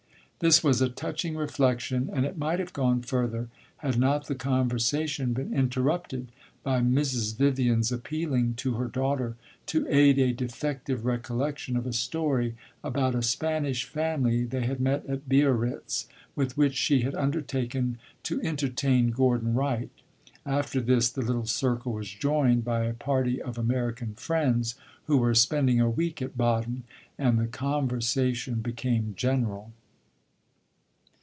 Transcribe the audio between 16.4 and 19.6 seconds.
which she had undertaken to entertain Gordon